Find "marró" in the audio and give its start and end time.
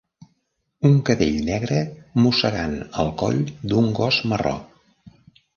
4.33-4.59